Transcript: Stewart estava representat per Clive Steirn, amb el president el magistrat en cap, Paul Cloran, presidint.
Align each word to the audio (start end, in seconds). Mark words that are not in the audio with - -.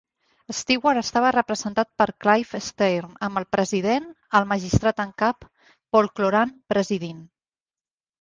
Stewart 0.59 0.99
estava 0.99 1.31
representat 1.33 1.89
per 2.01 2.07
Clive 2.25 2.61
Steirn, 2.67 3.11
amb 3.27 3.41
el 3.41 3.45
president 3.57 4.07
el 4.39 4.47
magistrat 4.53 5.03
en 5.05 5.13
cap, 5.25 5.47
Paul 5.97 6.11
Cloran, 6.21 6.55
presidint. 6.75 7.21